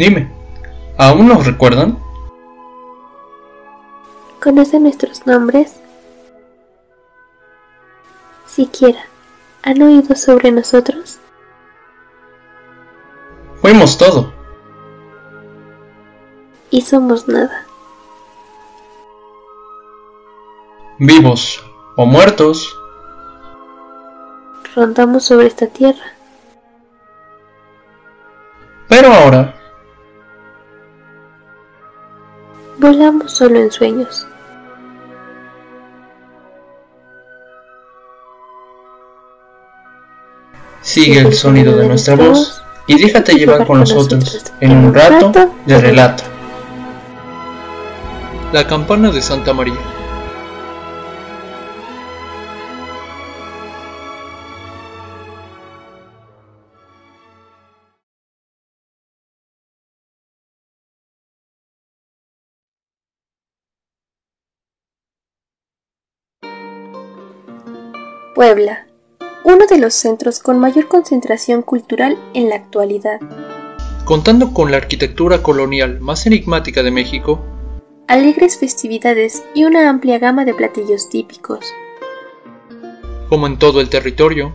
[0.00, 0.32] Dime,
[0.96, 1.98] ¿aún nos recuerdan?
[4.42, 5.74] ¿Conocen nuestros nombres?
[8.46, 9.00] Siquiera,
[9.62, 11.18] ¿han oído sobre nosotros?
[13.60, 14.32] Fuimos todo.
[16.70, 17.66] Y somos nada.
[20.98, 21.62] Vivos
[21.96, 22.74] o muertos.
[24.74, 26.14] Rondamos sobre esta tierra.
[28.88, 29.59] Pero ahora
[32.90, 34.26] volamos solo en sueños.
[40.80, 45.30] Sigue el sonido de nuestra voz y déjate llevar con nosotros en un rato
[45.66, 46.24] de relato.
[48.52, 49.78] La campana de Santa María.
[68.40, 68.86] Puebla,
[69.44, 73.20] uno de los centros con mayor concentración cultural en la actualidad.
[74.06, 77.44] Contando con la arquitectura colonial más enigmática de México,
[78.08, 81.74] alegres festividades y una amplia gama de platillos típicos.
[83.28, 84.54] Como en todo el territorio,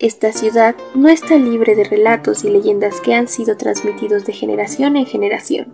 [0.00, 4.96] esta ciudad no está libre de relatos y leyendas que han sido transmitidos de generación
[4.96, 5.72] en generación.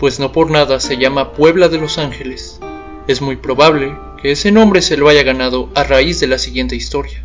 [0.00, 2.58] Pues no por nada se llama Puebla de los Ángeles.
[3.06, 6.76] Es muy probable que ese nombre se lo haya ganado a raíz de la siguiente
[6.76, 7.24] historia.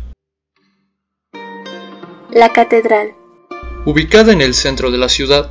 [2.30, 3.14] La catedral.
[3.84, 5.50] Ubicada en el centro de la ciudad.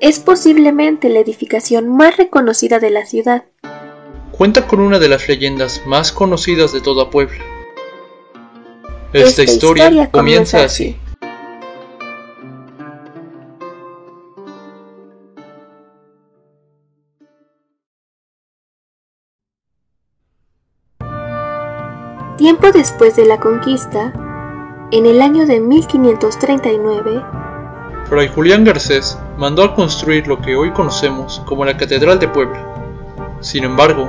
[0.00, 3.44] Es posiblemente la edificación más reconocida de la ciudad.
[4.32, 7.44] Cuenta con una de las leyendas más conocidas de toda Puebla.
[9.12, 10.96] Esta, historia, comienza así.
[22.40, 24.14] Tiempo después de la conquista,
[24.92, 27.22] en el año de 1539,
[28.08, 33.36] Fray Julián Garcés mandó a construir lo que hoy conocemos como la Catedral de Puebla.
[33.40, 34.08] Sin embargo,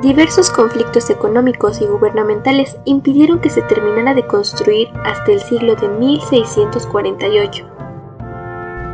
[0.00, 5.86] diversos conflictos económicos y gubernamentales impidieron que se terminara de construir hasta el siglo de
[5.86, 7.66] 1648.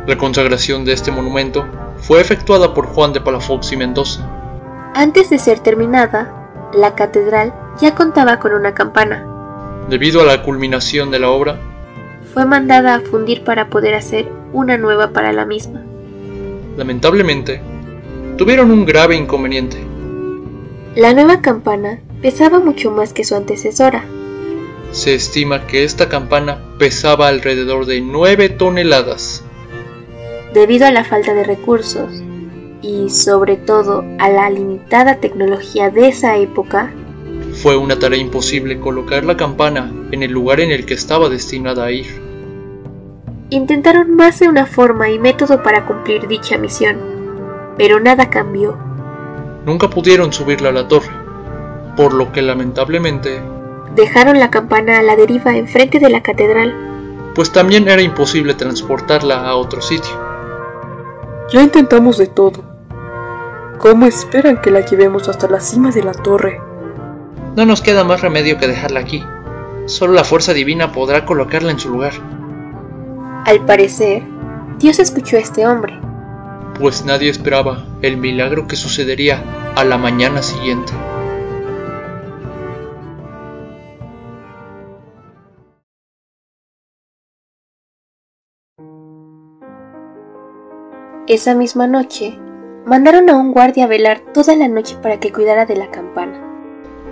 [0.07, 1.65] La consagración de este monumento
[1.99, 4.29] fue efectuada por Juan de Palafox y Mendoza.
[4.93, 9.25] Antes de ser terminada, la catedral ya contaba con una campana.
[9.89, 11.59] Debido a la culminación de la obra,
[12.33, 15.83] fue mandada a fundir para poder hacer una nueva para la misma.
[16.77, 17.61] Lamentablemente,
[18.37, 19.77] tuvieron un grave inconveniente.
[20.95, 24.03] La nueva campana pesaba mucho más que su antecesora.
[24.91, 29.43] Se estima que esta campana pesaba alrededor de 9 toneladas.
[30.53, 32.09] Debido a la falta de recursos,
[32.85, 36.91] y sobre todo a la limitada tecnología de esa época,
[37.53, 41.85] fue una tarea imposible colocar la campana en el lugar en el que estaba destinada
[41.85, 42.05] a ir.
[43.49, 46.97] Intentaron más de una forma y método para cumplir dicha misión,
[47.77, 48.77] pero nada cambió.
[49.65, 51.11] Nunca pudieron subirla a la torre,
[51.97, 53.41] por lo que lamentablemente
[53.95, 59.47] dejaron la campana a la deriva enfrente de la catedral, pues también era imposible transportarla
[59.47, 60.11] a otro sitio.
[61.51, 62.74] Ya intentamos de todo,
[63.79, 66.59] ¿Cómo esperan que la llevemos hasta la cima de la torre?
[67.55, 69.23] No nos queda más remedio que dejarla aquí.
[69.85, 72.13] Solo la fuerza divina podrá colocarla en su lugar.
[73.45, 74.23] Al parecer,
[74.79, 75.99] Dios escuchó a este hombre.
[76.79, 79.43] Pues nadie esperaba el milagro que sucedería
[79.75, 80.93] a la mañana siguiente.
[91.27, 92.39] Esa misma noche,
[92.85, 96.41] mandaron a un guardia a velar toda la noche para que cuidara de la campana.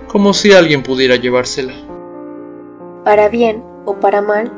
[0.08, 1.74] Como si alguien pudiera llevársela.
[3.04, 4.52] Para bien o para mal,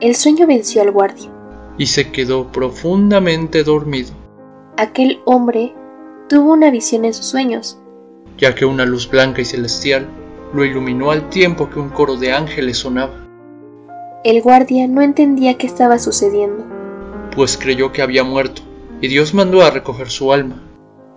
[0.00, 1.30] el sueño venció al guardia.
[1.78, 4.12] Y se quedó profundamente dormido.
[4.76, 5.74] Aquel hombre
[6.28, 7.78] tuvo una visión en sus sueños,
[8.36, 10.06] ya que una luz blanca y celestial
[10.52, 13.26] lo iluminó al tiempo que un coro de ángeles sonaba.
[14.24, 16.64] El guardia no entendía qué estaba sucediendo,
[17.34, 18.61] pues creyó que había muerto
[19.02, 20.62] y Dios mandó a recoger su alma.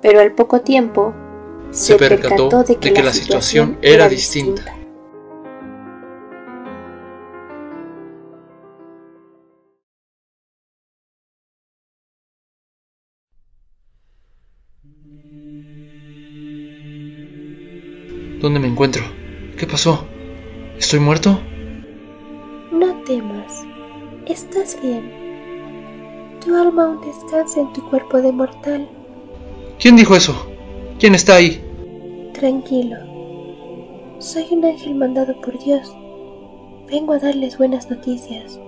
[0.02, 1.14] Pero al poco tiempo
[1.70, 4.76] se, percató, de que, la, situación, era distinta.
[18.42, 19.04] ¿Dónde me encuentro?
[19.58, 20.08] ¿Qué pasó?
[20.78, 21.40] ¿Estoy muerto?
[22.72, 23.64] No temas.
[24.28, 25.25] Estás bien
[26.46, 28.88] tu alma aún descansa en tu cuerpo de mortal.
[29.80, 30.48] ¿Quién dijo eso?
[31.00, 31.62] ¿Quién está ahí?
[32.34, 32.98] Tranquilo.
[34.20, 35.92] Soy un ángel mandado por Dios.
[36.88, 38.60] Vengo a darles buenas noticias.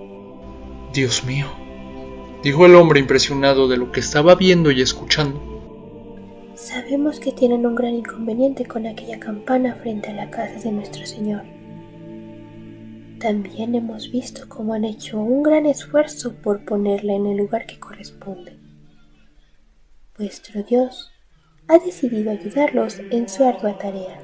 [0.92, 1.46] Dios mío,
[2.42, 5.40] dijo el hombre impresionado de lo que estaba viendo y escuchando.
[6.54, 11.06] Sabemos que tienen un gran inconveniente con aquella campana frente a la casa de nuestro
[11.06, 11.42] Señor.
[13.20, 17.80] También hemos visto cómo han hecho un gran esfuerzo por ponerla en el lugar que
[17.80, 18.56] corresponde.
[20.16, 21.10] Vuestro Dios
[21.66, 24.22] ha decidido ayudarlos en su ardua tarea.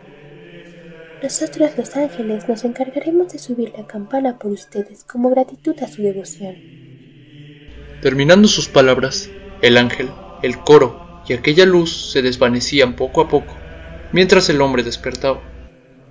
[1.20, 6.02] Nosotros los ángeles nos encargaremos de subir la campana por ustedes como gratitud a su
[6.02, 6.54] devoción.
[8.00, 9.28] Terminando sus palabras,
[9.60, 10.10] el ángel,
[10.42, 13.56] el coro y aquella luz se desvanecían poco a poco,
[14.12, 15.53] mientras el hombre despertaba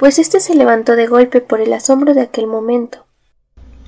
[0.04, 3.06] pues éste se levantó de golpe por el asombro de aquel momento.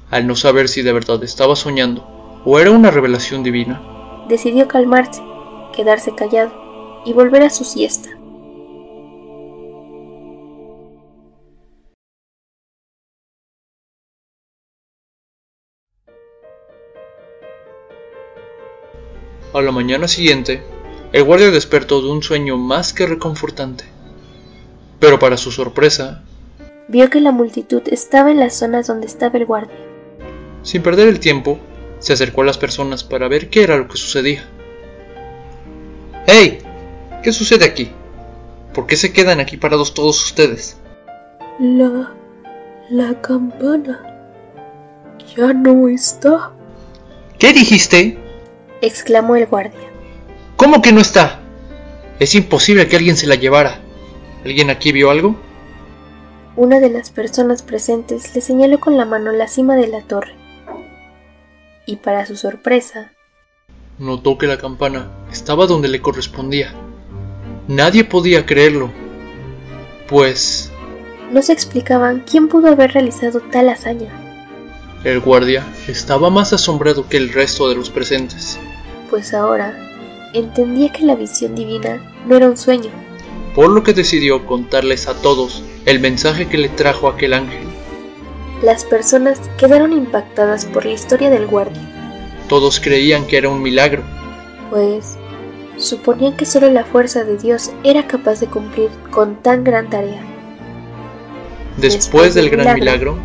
[0.10, 2.08] Al no saber si de verdad estaba soñando
[2.46, 3.82] o era una revelación divina,
[4.30, 5.22] decidió calmarse,
[5.76, 8.12] quedarse callado y volver a su siesta.
[19.54, 20.64] A la mañana siguiente,
[21.12, 23.95] el guardia despertó de un sueño más que reconfortante.
[25.06, 26.24] Pero para su sorpresa,
[26.88, 29.78] vio que la multitud estaba en las zonas donde estaba el guardia.
[30.64, 31.60] Sin perder el tiempo,
[32.00, 34.50] se acercó a las personas para ver qué era lo que sucedía.
[36.26, 36.58] ¡Hey!
[37.22, 37.92] ¿Qué sucede aquí?
[38.74, 40.78] ¿Por qué se quedan aquí parados todos ustedes?
[41.60, 42.12] La...
[42.90, 44.02] la campana...
[45.38, 46.52] ya no está.
[47.38, 48.18] ¿Qué dijiste?
[48.82, 49.88] exclamó el guardia.
[50.56, 51.42] ¿Cómo que no está?
[52.20, 53.85] Es imposible que alguien se la llevara.
[54.46, 55.36] ¿Alguien aquí vio algo?
[56.56, 60.36] Una de las personas presentes le señaló con la mano la cima de la torre.
[61.88, 63.12] Y para su sorpresa,
[63.98, 66.76] notó que la campana estaba donde le correspondía.
[67.68, 68.92] Nadie podía creerlo,
[70.08, 70.72] pues...
[71.32, 74.12] No se explicaban quién pudo haber realizado tal hazaña.
[75.04, 78.60] El guardia estaba más asombrado que el resto de los presentes.
[79.10, 79.76] Pues ahora
[80.34, 82.92] entendía que la visión divina no era un sueño,
[83.56, 87.66] por lo que decidió contarles a todos el mensaje que le trajo aquel ángel.
[88.62, 91.82] Las personas quedaron impactadas por la historia del guardia.
[92.50, 94.04] Todos creían que era un milagro,
[94.70, 95.18] pues
[95.78, 100.22] suponían que solo la fuerza de Dios era capaz de cumplir con tan gran tarea.
[101.78, 103.18] Después, del, gran milagro,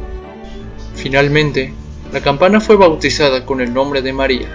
[0.94, 1.73] finalmente,
[2.12, 4.49] la campana fue bautizada con el nombre de María.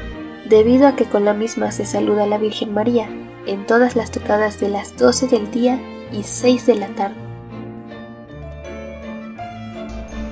[0.50, 3.08] Debido a que con la misma se saluda a la Virgen María,
[3.48, 5.80] en todas las tocadas de las 12 del día
[6.12, 7.16] y 6 de la tarde.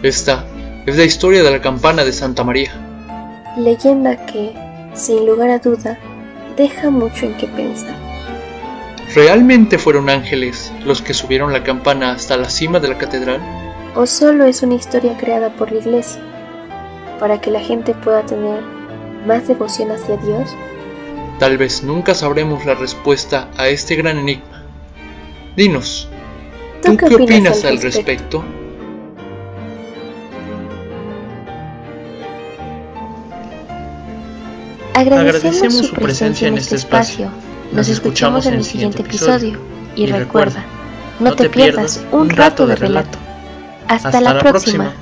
[0.01, 0.45] Esta
[0.85, 2.71] es la historia de la campana de Santa María.
[3.57, 4.53] Leyenda que,
[4.93, 5.97] sin lugar a duda,
[6.57, 7.95] deja mucho en qué pensar.
[9.15, 13.41] ¿Realmente fueron ángeles los que subieron la campana hasta la cima de la catedral?
[13.95, 16.21] ¿O solo es una historia creada por la iglesia
[17.19, 18.61] para que la gente pueda tener
[19.27, 20.49] más devoción hacia Dios?
[21.39, 24.63] Tal vez nunca sabremos la respuesta a este gran enigma.
[25.55, 26.07] Dinos,
[26.81, 28.43] ¿tú, qué opinas, al respecto?
[34.93, 37.29] Agradecemos, su presencia en este espacio.
[37.71, 39.59] Nos escuchamos en el siguiente episodio.
[39.95, 40.63] Y recuerda,
[41.19, 43.17] no te pierdas un rato de relato.
[43.87, 44.93] Hasta, la próxima.